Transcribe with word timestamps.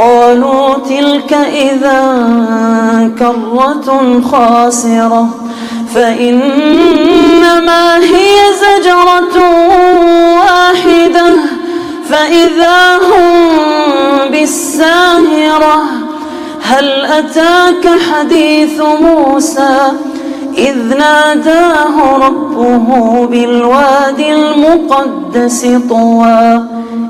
قالوا 0.00 0.74
تلك 0.74 1.32
إذا 1.32 2.00
كرة 3.18 4.20
خاسرة 4.32 5.28
فإنما 5.94 7.96
هي 7.96 8.36
زجرة 8.62 9.36
واحدة 10.36 11.34
فإذا 12.08 12.96
هم 12.96 14.30
بالساهرة 14.30 15.82
هل 16.62 17.04
أتاك 17.04 17.88
حديث 18.12 18.80
موسى؟ 18.80 19.78
إذ 20.58 20.96
ناداه 20.98 22.16
ربه 22.16 23.26
بالوادي 23.26 24.34
المقدس 24.34 25.66
طوى. 25.88 26.75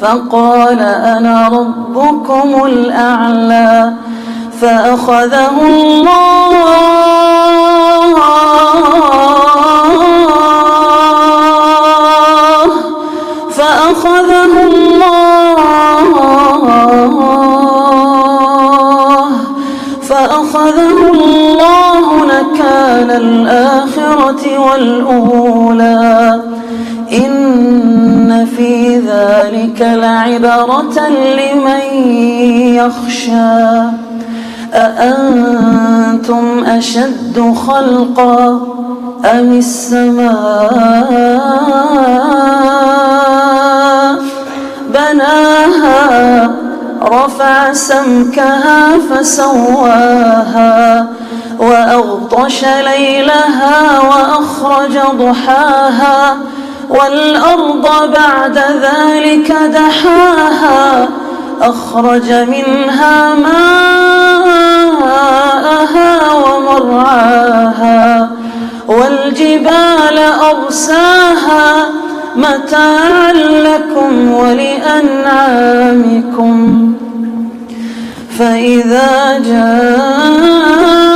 فقال 0.00 0.78
أنا 0.82 1.48
ربكم 1.48 2.64
الأعلى 2.64 3.92
فأخذه 4.60 5.66
الله 5.66 6.16
فأخذه 13.50 14.62
الله 14.62 15.26
فأخذه 20.02 21.10
الله 21.12 22.24
نكال 22.24 23.10
الآخرة 23.10 24.58
والأولى 24.58 26.40
إن 27.12 28.46
في 28.56 28.98
ذلك 28.98 29.35
لعبرة 29.80 31.08
لمن 31.08 31.80
يخشى. 32.74 33.56
أأنتم 34.74 36.64
أشد 36.64 37.54
خلقا 37.66 38.60
أم 39.24 39.58
السماء؟ 39.58 41.16
بناها 44.88 46.50
رفع 47.02 47.72
سمكها 47.72 48.98
فسواها 49.10 51.06
وأغطش 51.58 52.64
ليلها 52.64 54.00
وأخرج 54.00 54.98
ضحاها. 55.18 56.36
والأرض 56.88 58.12
بعد 58.12 58.58
ذلك 58.58 59.52
دحاها 59.52 61.08
أخرج 61.62 62.32
منها 62.32 63.34
ماءها 63.34 64.52
ومرعاها 66.32 68.30
والجبال 68.88 70.18
أرساها 70.52 71.86
متاعا 72.36 73.32
لكم 73.32 74.32
ولأنعامكم. 74.32 75.66
فإذا 78.38 79.38
جاءت 79.38 81.15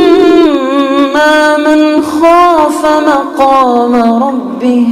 مقام 2.85 3.95
ربه؟ 4.23 4.87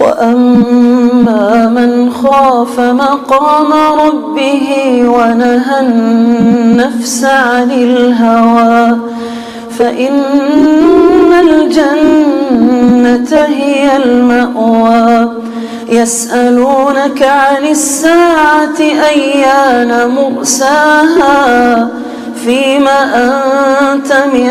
وأما 0.00 1.68
من 1.68 2.10
خاف 2.10 2.80
مقام 2.80 3.72
ربه 4.06 4.68
ونهى 5.04 5.80
النفس 5.80 7.24
عن 7.24 7.70
الهوى 7.70 8.96
فإن 9.78 11.32
الجنة 11.48 13.38
هي 13.46 13.96
المأوى. 13.96 15.28
يسألونك 15.88 17.22
عن 17.22 17.66
الساعة 17.66 18.80
أيان 18.80 20.10
مرساها؟ 20.10 21.88
فيما 22.44 23.00
أنت 23.14 24.12
من 24.12 24.50